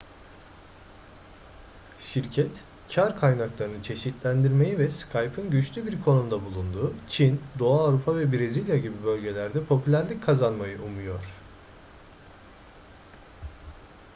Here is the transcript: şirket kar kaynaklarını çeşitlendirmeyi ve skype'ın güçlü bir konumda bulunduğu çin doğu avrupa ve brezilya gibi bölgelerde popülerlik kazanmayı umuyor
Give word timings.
şirket 1.99 2.63
kar 2.95 3.19
kaynaklarını 3.19 3.83
çeşitlendirmeyi 3.83 4.79
ve 4.79 4.91
skype'ın 4.91 5.49
güçlü 5.49 5.85
bir 5.87 6.01
konumda 6.01 6.45
bulunduğu 6.45 6.93
çin 7.07 7.41
doğu 7.59 7.79
avrupa 7.81 8.15
ve 8.15 8.31
brezilya 8.31 8.77
gibi 8.77 9.03
bölgelerde 9.05 9.63
popülerlik 9.63 10.23
kazanmayı 10.23 10.81
umuyor 10.81 11.23